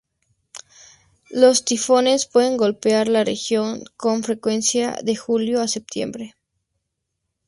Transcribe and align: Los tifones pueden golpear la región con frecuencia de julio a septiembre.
Los 1.29 1.63
tifones 1.63 2.25
pueden 2.25 2.57
golpear 2.57 3.07
la 3.07 3.23
región 3.23 3.83
con 3.97 4.23
frecuencia 4.23 4.97
de 5.03 5.15
julio 5.15 5.61
a 5.61 5.67
septiembre. 5.67 6.33